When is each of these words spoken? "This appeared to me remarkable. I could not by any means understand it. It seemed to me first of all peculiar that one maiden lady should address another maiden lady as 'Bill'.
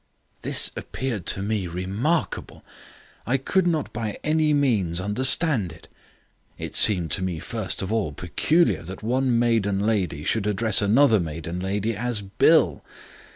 "This 0.41 0.71
appeared 0.75 1.27
to 1.27 1.43
me 1.43 1.67
remarkable. 1.67 2.65
I 3.27 3.37
could 3.37 3.67
not 3.67 3.93
by 3.93 4.17
any 4.23 4.51
means 4.51 4.99
understand 4.99 5.71
it. 5.71 5.87
It 6.57 6.75
seemed 6.75 7.11
to 7.11 7.21
me 7.21 7.37
first 7.37 7.83
of 7.83 7.91
all 7.93 8.11
peculiar 8.11 8.81
that 8.81 9.03
one 9.03 9.37
maiden 9.37 9.79
lady 9.81 10.23
should 10.23 10.47
address 10.47 10.81
another 10.81 11.19
maiden 11.19 11.59
lady 11.59 11.95
as 11.95 12.21
'Bill'. 12.21 12.83